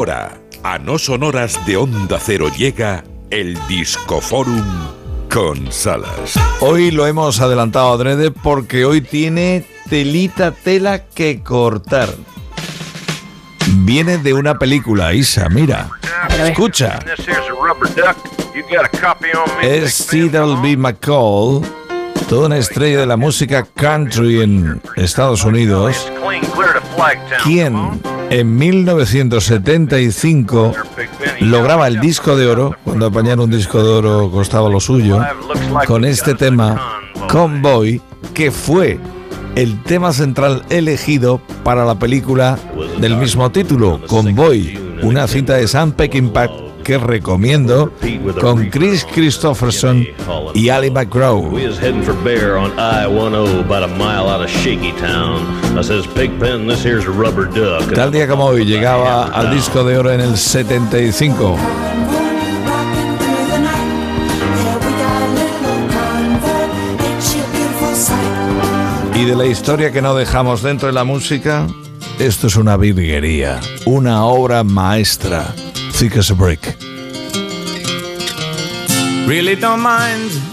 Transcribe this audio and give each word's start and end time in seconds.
Ahora, 0.00 0.40
a 0.62 0.78
no 0.78 0.98
sonoras 0.98 1.66
de 1.66 1.76
Onda 1.76 2.18
Cero 2.18 2.50
llega 2.56 3.04
el 3.28 3.58
Discoforum 3.68 4.64
con 5.30 5.70
Salas. 5.70 6.40
Hoy 6.60 6.90
lo 6.90 7.06
hemos 7.06 7.38
adelantado 7.42 7.92
adrede 7.92 8.30
porque 8.30 8.86
hoy 8.86 9.02
tiene 9.02 9.66
telita 9.90 10.52
tela 10.52 11.04
que 11.04 11.42
cortar. 11.42 12.08
Viene 13.66 14.16
de 14.16 14.32
una 14.32 14.58
película, 14.58 15.12
Isa, 15.12 15.50
mira. 15.50 15.90
Escucha. 16.46 16.98
Es 19.60 20.06
Cedar 20.06 20.62
B. 20.62 20.78
McCall, 20.78 21.60
toda 22.26 22.46
una 22.46 22.56
estrella 22.56 23.00
de 23.00 23.06
la 23.06 23.18
música 23.18 23.66
country 23.74 24.40
en 24.40 24.80
Estados 24.96 25.44
Unidos, 25.44 26.10
quien 27.44 28.00
en 28.30 28.56
1975 28.56 30.72
lograba 31.40 31.88
el 31.88 32.00
disco 32.00 32.36
de 32.36 32.46
oro, 32.46 32.76
cuando 32.84 33.06
apañar 33.06 33.40
un 33.40 33.50
disco 33.50 33.82
de 33.82 33.90
oro 33.90 34.30
costaba 34.30 34.68
lo 34.68 34.80
suyo, 34.80 35.20
con 35.86 36.04
este 36.04 36.34
tema 36.34 37.00
Convoy, 37.28 38.00
que 38.32 38.50
fue 38.50 38.98
el 39.56 39.82
tema 39.82 40.12
central 40.12 40.62
elegido 40.70 41.40
para 41.64 41.84
la 41.84 41.98
película 41.98 42.58
del 43.00 43.16
mismo 43.16 43.50
título, 43.50 44.00
Convoy, 44.06 44.78
una 45.02 45.26
cinta 45.26 45.54
de 45.54 45.66
Sam 45.66 45.92
Peckinpah 45.92 46.69
que 46.90 46.98
recomiendo 46.98 47.92
con 48.40 48.68
Chris 48.68 49.06
Christopherson 49.14 50.04
y 50.54 50.70
Ali 50.70 50.90
McGraw. 50.90 51.56
Tal 57.94 58.10
día 58.10 58.26
como 58.26 58.44
hoy 58.46 58.64
llegaba 58.64 59.26
al 59.26 59.54
disco 59.54 59.84
de 59.84 59.98
oro 59.98 60.10
en 60.10 60.20
el 60.20 60.36
75. 60.36 61.56
Y 69.14 69.24
de 69.26 69.36
la 69.36 69.46
historia 69.46 69.92
que 69.92 70.02
no 70.02 70.16
dejamos 70.16 70.62
dentro 70.62 70.88
de 70.88 70.94
la 70.94 71.04
música, 71.04 71.68
esto 72.18 72.48
es 72.48 72.56
una 72.56 72.76
virguería, 72.76 73.60
una 73.86 74.24
obra 74.24 74.64
maestra. 74.64 75.54
Thick 76.00 76.16
as 76.16 76.30
a 76.30 76.34
brick. 76.34 76.78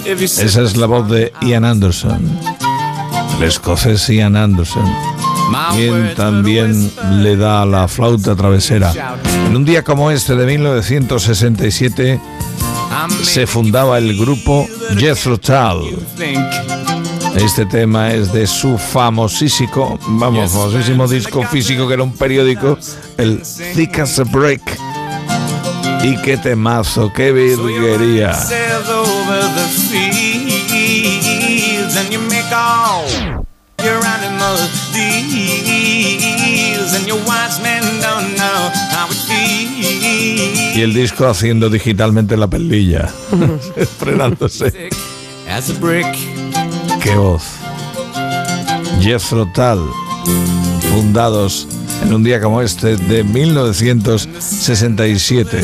Esa 0.05 0.61
es 0.61 0.75
la 0.75 0.87
voz 0.87 1.09
de 1.09 1.31
Ian 1.41 1.63
Anderson, 1.63 2.37
el 3.37 3.43
escocés 3.43 4.09
Ian 4.09 4.35
Anderson, 4.35 4.83
quien 5.71 6.13
también 6.15 6.91
le 7.21 7.37
da 7.37 7.65
la 7.65 7.87
flauta 7.87 8.35
travesera. 8.35 8.91
En 9.47 9.55
un 9.55 9.63
día 9.63 9.85
como 9.85 10.11
este 10.11 10.35
de 10.35 10.45
1967 10.45 12.19
se 13.23 13.47
fundaba 13.47 13.99
el 13.99 14.17
grupo 14.17 14.67
Jethro 14.97 15.37
Tull. 15.37 15.97
Este 17.37 17.65
tema 17.67 18.11
es 18.11 18.33
de 18.33 18.47
su 18.47 18.77
famosísimo, 18.77 19.97
vamos, 20.09 20.51
famosísimo 20.51 21.07
disco 21.07 21.41
físico 21.43 21.87
que 21.87 21.93
era 21.93 22.03
un 22.03 22.17
periódico, 22.17 22.77
el 23.17 23.41
Thick 23.73 23.99
as 23.99 24.19
a 24.19 24.25
Brick. 24.25 24.86
Y 26.03 26.21
qué 26.21 26.37
temazo, 26.37 27.11
qué 27.13 27.31
virguería. 27.31 28.33
Y 40.75 40.81
el 40.81 40.93
disco 40.93 41.27
haciendo 41.27 41.69
digitalmente 41.69 42.37
la 42.37 42.47
pelilla, 42.47 43.09
frenándose. 43.99 44.89
Qué 47.01 47.15
voz. 47.15 47.43
Jethro 48.99 49.45
Tull, 49.53 49.89
fundados 50.91 51.67
en 52.03 52.13
un 52.13 52.23
día 52.23 52.39
como 52.41 52.61
este 52.61 52.97
de 52.97 53.23
1967. 53.23 55.61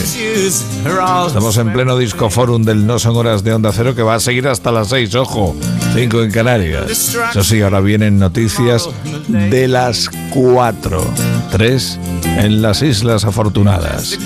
Estamos 1.28 1.58
en 1.58 1.74
pleno 1.74 1.98
disco 1.98 2.30
forum 2.30 2.64
del 2.64 2.86
No 2.86 3.00
Son 3.00 3.16
Horas 3.16 3.44
de 3.44 3.52
Onda 3.54 3.72
Cero 3.74 3.96
que 3.96 4.04
va 4.04 4.14
a 4.16 4.20
seguir 4.20 4.48
hasta 4.48 4.72
las 4.72 4.90
6, 4.90 5.16
ojo, 5.16 5.56
5 5.94 6.24
en 6.24 6.32
Canarias. 6.32 7.16
Eso 7.32 7.44
sí, 7.44 7.62
ahora 7.62 7.80
vienen 7.82 8.20
noticias 8.20 8.90
de 9.28 9.68
las 9.68 10.10
4, 10.32 11.04
3 11.52 12.00
en 12.38 12.62
las 12.62 12.82
Islas 12.82 13.26
Afortunadas. 13.26 14.18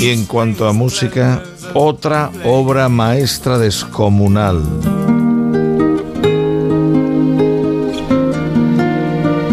Y 0.00 0.08
en 0.10 0.26
cuanto 0.26 0.66
a 0.68 0.72
música, 0.72 1.42
otra 1.74 2.30
obra 2.44 2.88
maestra 2.88 3.58
descomunal. 3.58 4.62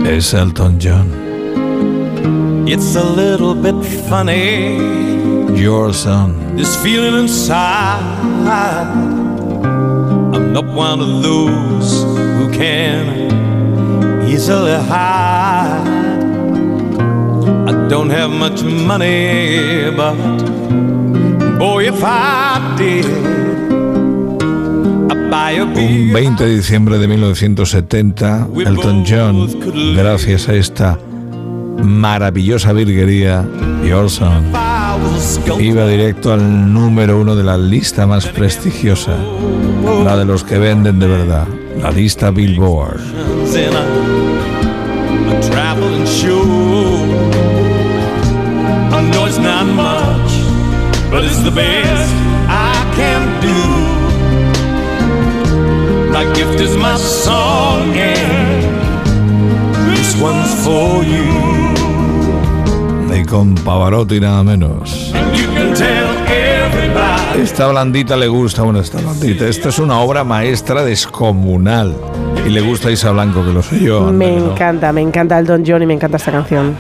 Es 0.06 0.34
Elton 0.34 0.80
John. 0.81 1.27
It's 2.70 2.98
a 2.98 3.04
little 3.04 3.56
bit 3.56 3.82
funny. 4.10 4.76
Your 5.56 5.94
son. 5.94 6.58
This 6.58 6.76
feeling 6.84 7.16
inside. 7.18 8.04
I'm 10.36 10.52
not 10.52 10.66
one 10.66 11.00
of 11.00 11.24
those 11.24 12.04
who 12.04 12.52
can 12.52 13.32
easily 14.28 14.74
hide. 14.74 15.88
I 17.70 17.88
don't 17.88 18.10
have 18.10 18.32
much 18.32 18.62
money, 18.64 19.90
but 19.96 20.18
boy, 21.58 21.88
if 21.88 22.04
I 22.04 22.76
did. 22.78 23.06
Un 25.40 25.74
20 26.12 26.44
de 26.44 26.56
diciembre 26.58 26.98
de 26.98 27.08
1970, 27.08 28.50
Elton 28.66 29.06
John, 29.06 29.48
gracias 29.96 30.50
a 30.50 30.56
esta 30.56 31.00
maravillosa 31.84 32.74
virguería, 32.74 33.46
Your 33.84 34.10
Song, 34.10 34.46
iba 35.60 35.88
directo 35.88 36.34
al 36.34 36.74
número 36.74 37.20
uno 37.20 37.36
de 37.36 37.44
la 37.44 37.58
lista 37.58 38.06
más 38.08 38.28
prestigiosa, 38.28 39.16
la 40.04 40.18
de 40.18 40.26
los 40.26 40.44
que 40.44 40.58
venden 40.58 41.00
de 41.00 41.08
verdad, 41.08 41.48
la 41.82 41.92
lista 41.92 42.32
Billboard. 42.32 43.00
My 56.18 56.24
gift 56.34 56.60
is 56.60 56.76
my 56.76 56.98
song, 56.98 57.94
this 60.08 60.16
for 60.66 61.04
you 61.04 61.67
con 63.28 63.54
Pavarotti 63.56 64.20
nada 64.20 64.44
menos. 64.44 65.14
Esta 67.38 67.68
blandita 67.68 68.16
le 68.16 68.28
gusta, 68.28 68.64
bueno, 68.64 68.80
esta 68.80 69.00
blandita. 69.00 69.48
Esta 69.48 69.70
es 69.70 69.80
una 69.80 70.00
obra 70.00 70.24
maestra 70.24 70.84
descomunal. 70.84 71.96
Y 72.46 72.50
le 72.50 72.62
gusta 72.62 72.90
a 72.90 72.92
Isa 72.92 73.12
Blanco, 73.12 73.46
que 73.46 73.52
lo 73.52 73.62
sé 73.62 73.80
yo. 73.80 74.12
Me 74.12 74.38
encanta, 74.38 74.92
me 74.92 75.02
encanta 75.02 75.38
el 75.38 75.46
Don 75.46 75.64
John 75.66 75.84
y 75.84 75.86
me 75.86 75.94
encanta 75.94 76.18
esta 76.18 76.32
canción. 76.32 76.76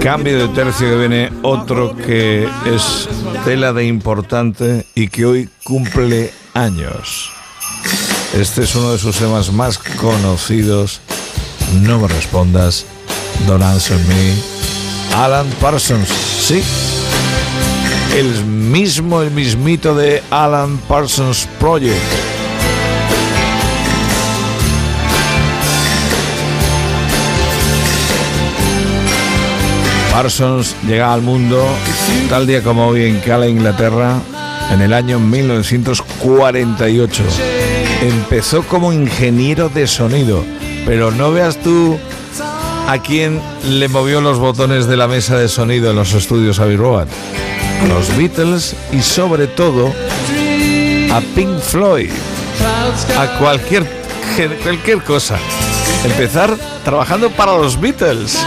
Cambio 0.00 0.38
de 0.38 0.48
tercio 0.48 0.88
que 0.88 0.96
viene 0.96 1.32
otro 1.42 1.96
que 1.96 2.48
es 2.66 3.08
tela 3.44 3.72
de 3.72 3.86
importante 3.86 4.86
y 4.94 5.08
que 5.08 5.24
hoy 5.24 5.48
cumple 5.64 6.32
años. 6.54 7.32
Este 8.34 8.64
es 8.64 8.74
uno 8.74 8.92
de 8.92 8.98
sus 8.98 9.16
temas 9.16 9.52
más 9.52 9.78
conocidos. 9.78 11.00
No 11.82 11.98
me 11.98 12.08
respondas 12.08 12.86
Don't 13.46 13.62
Answer 13.62 13.98
Me, 14.06 14.34
Alan 15.16 15.46
Parsons, 15.60 16.08
sí, 16.08 16.62
el 18.16 18.44
mismo, 18.44 19.22
el 19.22 19.30
mismito 19.30 19.94
de 19.94 20.22
Alan 20.30 20.78
Parsons 20.88 21.46
Project. 21.60 22.26
Parsons 30.16 30.74
llega 30.88 31.12
al 31.12 31.20
mundo 31.20 31.62
tal 32.30 32.46
día 32.46 32.62
como 32.62 32.86
hoy 32.86 33.04
en 33.04 33.20
Cala, 33.20 33.48
Inglaterra, 33.48 34.18
en 34.72 34.80
el 34.80 34.94
año 34.94 35.18
1948. 35.18 37.22
Empezó 38.00 38.62
como 38.62 38.94
ingeniero 38.94 39.68
de 39.68 39.86
sonido, 39.86 40.42
pero 40.86 41.10
no 41.10 41.32
veas 41.32 41.58
tú 41.58 41.98
¿A 42.88 42.98
quién 42.98 43.40
le 43.64 43.88
movió 43.88 44.20
los 44.20 44.38
botones 44.38 44.86
de 44.86 44.96
la 44.96 45.08
mesa 45.08 45.36
de 45.36 45.48
sonido 45.48 45.90
en 45.90 45.96
los 45.96 46.12
estudios 46.12 46.60
Abbey 46.60 46.76
Road? 46.76 47.08
Los 47.88 48.16
Beatles 48.16 48.76
y 48.92 49.02
sobre 49.02 49.48
todo 49.48 49.92
a 51.12 51.20
Pink 51.34 51.58
Floyd. 51.58 52.10
A 53.18 53.38
cualquier, 53.38 53.84
cualquier 54.62 55.02
cosa. 55.02 55.36
Empezar 56.04 56.56
trabajando 56.84 57.28
para 57.30 57.56
los 57.56 57.80
Beatles. 57.80 58.38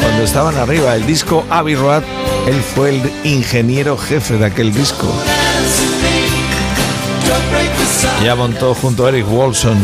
cuando 0.00 0.22
estaban 0.24 0.56
arriba. 0.56 0.96
El 0.96 1.06
disco 1.06 1.44
Abbey 1.50 1.74
Road, 1.74 2.02
él 2.46 2.60
fue 2.74 2.90
el 2.90 3.12
ingeniero 3.24 3.98
jefe 3.98 4.38
de 4.38 4.46
aquel 4.46 4.72
disco. 4.72 5.12
Ya 8.24 8.34
montó 8.34 8.74
junto 8.74 9.04
a 9.04 9.10
Eric 9.10 9.26
Wolson 9.26 9.76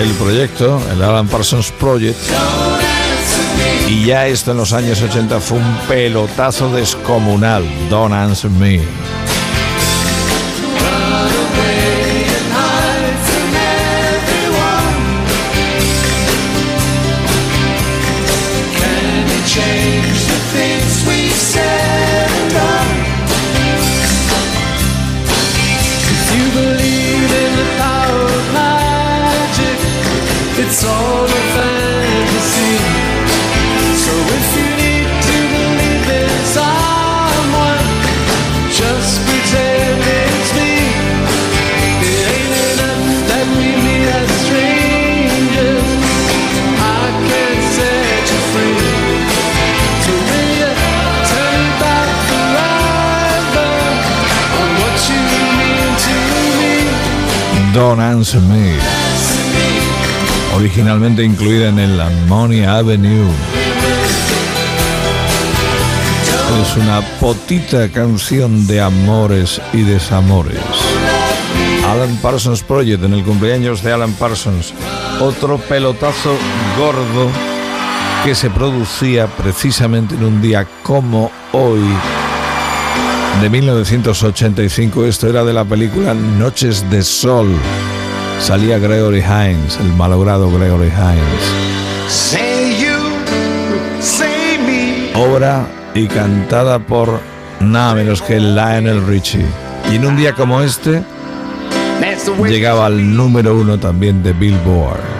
el 0.00 0.10
proyecto, 0.12 0.80
el 0.92 1.02
Alan 1.02 1.28
Parsons 1.28 1.70
Project. 1.72 2.18
Y 3.88 4.06
ya 4.06 4.26
esto 4.26 4.52
en 4.52 4.56
los 4.58 4.72
años 4.72 5.02
80 5.02 5.40
fue 5.40 5.58
un 5.58 5.76
pelotazo 5.88 6.70
descomunal. 6.70 7.64
Don't 7.90 8.14
Answer 8.14 8.50
Me. 8.50 8.80
Don't 57.74 58.00
Answer 58.00 58.40
Me. 58.42 58.72
Originalmente 60.54 61.24
incluida 61.24 61.70
en 61.70 61.80
el 61.80 62.00
Ammonia 62.00 62.76
Avenue. 62.76 63.28
Es 66.62 66.76
una 66.76 67.00
potita 67.18 67.88
canción 67.88 68.68
de 68.68 68.80
amores 68.80 69.60
y 69.72 69.82
desamores. 69.82 70.60
Alan 71.88 72.16
Parsons 72.22 72.62
Project 72.62 73.02
en 73.02 73.14
el 73.14 73.24
cumpleaños 73.24 73.82
de 73.82 73.92
Alan 73.92 74.12
Parsons. 74.12 74.72
Otro 75.20 75.58
pelotazo 75.58 76.36
gordo 76.78 77.28
que 78.24 78.36
se 78.36 78.50
producía 78.50 79.26
precisamente 79.26 80.14
en 80.14 80.24
un 80.24 80.40
día 80.40 80.64
como 80.84 81.32
hoy 81.52 81.82
de 83.40 83.50
1985. 83.50 85.04
Esto 85.04 85.28
era 85.28 85.44
de 85.44 85.52
la 85.52 85.64
película 85.64 86.14
Noches 86.14 86.88
de 86.90 87.02
Sol. 87.02 87.48
Salía 88.40 88.78
Gregory 88.78 89.20
Hines, 89.20 89.78
el 89.80 89.92
malogrado 89.94 90.50
Gregory 90.50 90.88
Hines. 90.88 91.64
Obra 95.14 95.66
y 95.94 96.06
cantada 96.06 96.78
por 96.78 97.20
nada 97.60 97.94
menos 97.94 98.20
que 98.22 98.40
Lionel 98.40 99.06
Richie. 99.06 99.46
Y 99.92 99.96
en 99.96 100.06
un 100.06 100.16
día 100.16 100.34
como 100.34 100.60
este, 100.60 101.02
llegaba 102.46 102.86
al 102.86 103.16
número 103.16 103.56
uno 103.56 103.78
también 103.78 104.22
de 104.22 104.32
Billboard. 104.32 105.13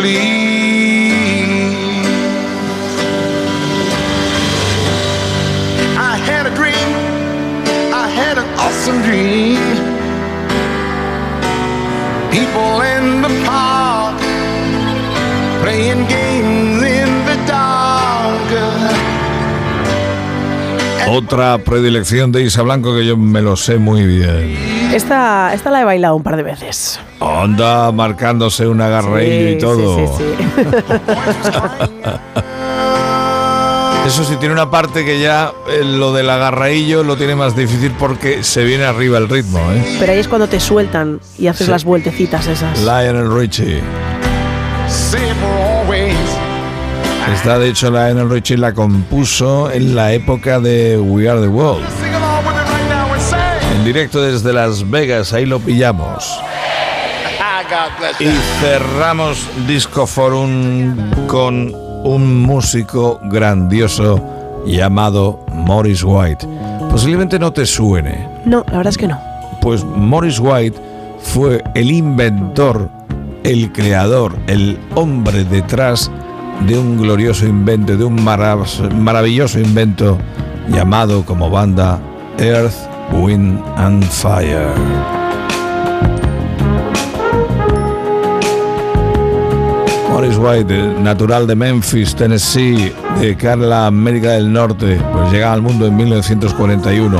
Naturally. 0.00 0.16
I 5.96 6.16
had 6.16 6.46
a 6.46 6.54
dream, 6.54 6.88
I 7.92 8.08
had 8.08 8.38
an 8.38 8.48
awesome 8.58 9.02
dream. 9.02 9.58
People 12.30 12.80
in 12.82 13.22
the 13.22 13.44
park 13.44 14.18
playing 15.62 16.06
games 16.06 16.82
in 16.82 17.10
the 17.26 17.36
dark. 17.46 18.40
Otra 21.08 21.58
predilección 21.58 22.30
de 22.30 22.42
Isa 22.42 22.62
Blanco 22.62 22.94
que 22.94 23.04
yo 23.04 23.16
me 23.16 23.42
lo 23.42 23.56
sé 23.56 23.78
muy 23.78 24.06
bien. 24.06 24.79
Esta, 24.92 25.54
esta 25.54 25.70
la 25.70 25.82
he 25.82 25.84
bailado 25.84 26.16
un 26.16 26.22
par 26.22 26.36
de 26.36 26.42
veces. 26.42 26.98
Onda 27.20 27.92
marcándose 27.92 28.66
un 28.66 28.80
agarreillo 28.80 29.50
y 29.50 29.58
todo. 29.58 30.16
Sí, 30.16 30.24
sí, 30.24 30.24
Eso 34.06 34.24
sí, 34.24 34.36
tiene 34.36 34.54
una 34.54 34.70
parte 34.70 35.04
que 35.04 35.20
ya 35.20 35.52
eh, 35.68 35.84
lo 35.84 36.12
del 36.12 36.30
agarraillo 36.30 37.04
lo 37.04 37.16
tiene 37.16 37.36
más 37.36 37.54
difícil 37.54 37.92
porque 37.98 38.42
se 38.42 38.64
viene 38.64 38.84
arriba 38.84 39.18
el 39.18 39.28
ritmo. 39.28 39.60
¿eh? 39.72 39.96
Pero 40.00 40.12
ahí 40.12 40.18
es 40.18 40.26
cuando 40.26 40.48
te 40.48 40.58
sueltan 40.58 41.20
y 41.38 41.46
haces 41.46 41.68
las 41.68 41.84
vueltecitas 41.84 42.46
esas. 42.46 42.80
Lionel 42.80 43.32
Richie. 43.32 43.80
Esta, 47.32 47.58
de 47.58 47.68
hecho, 47.68 47.90
Lionel 47.90 48.30
Richie 48.30 48.56
la 48.56 48.72
compuso 48.72 49.70
en 49.70 49.94
la 49.94 50.12
época 50.12 50.58
de 50.58 50.98
We 50.98 51.28
Are 51.28 51.40
the 51.40 51.48
World 51.48 52.09
directo 53.84 54.22
desde 54.22 54.52
Las 54.52 54.88
Vegas, 54.88 55.32
ahí 55.32 55.46
lo 55.46 55.58
pillamos. 55.60 56.40
Y 58.18 58.28
cerramos 58.60 59.48
Disco 59.66 60.06
Forum 60.06 61.26
con 61.26 61.72
un 62.04 62.42
músico 62.42 63.20
grandioso 63.24 64.20
llamado 64.66 65.44
Morris 65.52 66.02
White. 66.02 66.46
Posiblemente 66.90 67.38
no 67.38 67.52
te 67.52 67.64
suene. 67.66 68.28
No, 68.44 68.64
la 68.68 68.78
verdad 68.78 68.90
es 68.90 68.98
que 68.98 69.06
no. 69.06 69.20
Pues 69.60 69.84
Morris 69.84 70.40
White 70.40 70.78
fue 71.20 71.62
el 71.74 71.90
inventor, 71.90 72.90
el 73.44 73.70
creador, 73.72 74.36
el 74.46 74.78
hombre 74.94 75.44
detrás 75.44 76.10
de 76.66 76.76
un 76.76 77.00
glorioso 77.00 77.46
invento, 77.46 77.96
de 77.96 78.04
un 78.04 78.22
maravilloso 78.22 79.60
invento 79.60 80.18
llamado 80.68 81.24
como 81.24 81.50
banda 81.50 82.00
Earth 82.38 82.89
Wind 83.12 83.62
and 83.76 84.04
Fire. 84.04 84.74
Morris 90.10 90.36
White, 90.36 91.00
natural 91.00 91.46
de 91.46 91.54
Memphis, 91.54 92.14
Tennessee, 92.14 92.92
de 93.20 93.36
Carla, 93.36 93.86
América 93.86 94.32
del 94.32 94.52
Norte, 94.52 95.00
pues 95.12 95.32
llega 95.32 95.52
al 95.52 95.62
mundo 95.62 95.86
en 95.86 95.96
1941. 95.96 97.18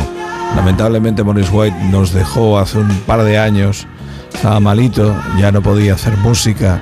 Lamentablemente 0.56 1.22
Morris 1.22 1.48
White 1.50 1.76
nos 1.90 2.12
dejó 2.12 2.58
hace 2.58 2.78
un 2.78 2.88
par 3.06 3.22
de 3.22 3.38
años, 3.38 3.86
estaba 4.34 4.60
malito, 4.60 5.14
ya 5.38 5.50
no 5.50 5.62
podía 5.62 5.94
hacer 5.94 6.16
música, 6.18 6.80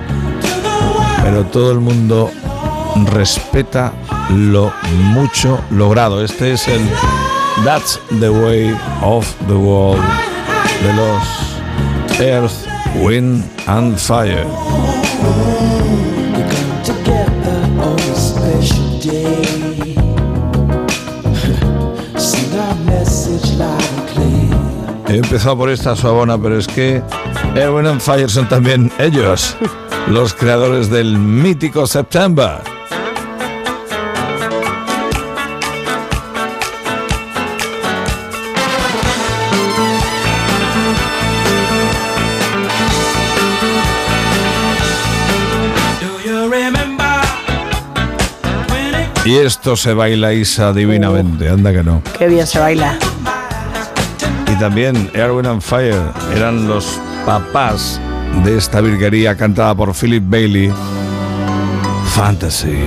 pero 1.22 1.44
todo 1.44 1.72
el 1.72 1.80
mundo 1.80 2.30
respeta 3.12 3.92
lo 4.30 4.72
mucho 5.12 5.60
logrado. 5.70 6.24
Este 6.24 6.52
es 6.52 6.66
el 6.68 6.80
That's 7.64 7.98
the 8.20 8.30
Way 8.30 8.72
of 9.02 9.26
the 9.46 9.58
World 9.58 10.02
de 10.82 10.92
los 10.94 12.20
Earth, 12.20 12.66
Wind 13.02 13.44
and 13.66 13.98
Fire. 13.98 14.46
He 25.08 25.16
empezado 25.16 25.56
por 25.56 25.70
esta 25.70 25.96
suavona, 25.96 26.38
pero 26.38 26.58
es 26.58 26.66
que 26.66 27.02
Air, 27.54 27.70
Wind 27.70 27.88
and 27.88 28.00
Fire 28.00 28.30
son 28.30 28.48
también 28.48 28.92
ellos, 28.98 29.56
los 30.08 30.34
creadores 30.34 30.90
del 30.90 31.18
mítico 31.18 31.86
September. 31.86 32.77
Y 49.28 49.36
esto 49.36 49.76
se 49.76 49.92
baila 49.92 50.32
Isa 50.32 50.72
divinamente, 50.72 51.50
anda 51.50 51.70
que 51.70 51.82
no. 51.82 52.02
Qué 52.16 52.28
bien 52.28 52.46
se 52.46 52.58
baila. 52.58 52.98
Y 54.50 54.58
también 54.58 55.10
Erwin 55.12 55.44
and 55.44 55.60
Fire 55.60 56.00
eran 56.34 56.66
los 56.66 56.98
papás 57.26 58.00
de 58.42 58.56
esta 58.56 58.80
virguería 58.80 59.36
cantada 59.36 59.74
por 59.74 59.92
Philip 59.92 60.24
Bailey, 60.26 60.72
Fantasy. 62.06 62.78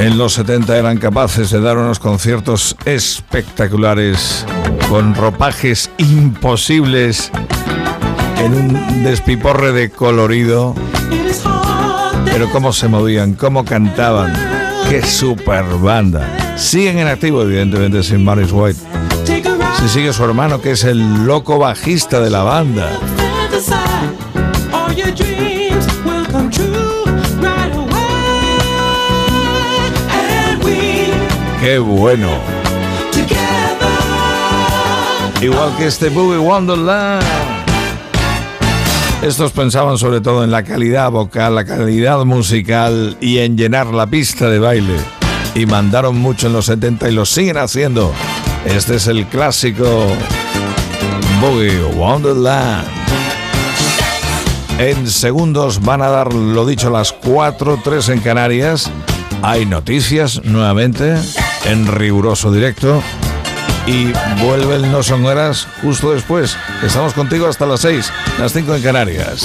En 0.00 0.16
los 0.16 0.32
70 0.32 0.78
eran 0.78 0.96
capaces 0.96 1.50
de 1.50 1.60
dar 1.60 1.76
unos 1.76 1.98
conciertos 1.98 2.74
espectaculares 2.86 4.46
con 4.88 5.14
ropajes 5.14 5.90
imposibles 5.98 7.30
en 8.38 8.54
un 8.54 9.04
despiporre 9.04 9.72
de 9.72 9.90
colorido. 9.90 10.74
Pero 12.24 12.50
cómo 12.50 12.72
se 12.72 12.88
movían, 12.88 13.34
cómo 13.34 13.66
cantaban. 13.66 14.32
Qué 14.88 15.02
super 15.02 15.64
banda. 15.66 16.56
Siguen 16.56 16.98
en 16.98 17.08
activo, 17.08 17.42
evidentemente, 17.42 18.02
sin 18.02 18.24
Maris 18.24 18.52
White. 18.52 18.80
Si 19.80 19.88
sigue 19.90 20.14
su 20.14 20.24
hermano, 20.24 20.62
que 20.62 20.70
es 20.70 20.84
el 20.84 21.26
loco 21.26 21.58
bajista 21.58 22.20
de 22.20 22.30
la 22.30 22.42
banda. 22.42 22.88
Qué 31.60 31.78
bueno. 31.78 32.28
Igual 35.42 35.76
que 35.76 35.86
este 35.86 36.08
Boogie 36.08 36.38
Wonderland. 36.38 37.22
Estos 39.22 39.52
pensaban 39.52 39.98
sobre 39.98 40.22
todo 40.22 40.42
en 40.42 40.50
la 40.50 40.62
calidad 40.62 41.10
vocal, 41.10 41.54
la 41.54 41.66
calidad 41.66 42.24
musical 42.24 43.18
y 43.20 43.38
en 43.38 43.58
llenar 43.58 43.88
la 43.88 44.06
pista 44.06 44.48
de 44.48 44.58
baile. 44.58 44.96
Y 45.54 45.66
mandaron 45.66 46.18
mucho 46.18 46.46
en 46.46 46.54
los 46.54 46.64
70 46.64 47.10
y 47.10 47.12
lo 47.12 47.26
siguen 47.26 47.58
haciendo. 47.58 48.10
Este 48.64 48.96
es 48.96 49.06
el 49.06 49.26
clásico 49.26 50.06
Boogie 51.42 51.82
Wonderland. 51.94 52.88
En 54.78 55.10
segundos 55.10 55.82
van 55.82 56.00
a 56.00 56.08
dar 56.08 56.32
lo 56.32 56.64
dicho 56.64 56.88
las 56.88 57.12
4, 57.12 57.80
3 57.84 58.08
en 58.08 58.20
Canarias. 58.20 58.90
Hay 59.42 59.66
noticias 59.66 60.42
nuevamente 60.44 61.16
en 61.64 61.86
riguroso 61.86 62.52
directo. 62.52 63.02
Y 63.86 64.12
vuelven 64.42 64.92
No 64.92 65.02
Son 65.02 65.24
Horas 65.24 65.66
justo 65.82 66.12
después. 66.12 66.56
Estamos 66.82 67.14
contigo 67.14 67.46
hasta 67.46 67.66
las 67.66 67.80
6, 67.80 68.12
las 68.38 68.52
5 68.52 68.74
en 68.76 68.82
Canarias. 68.82 69.44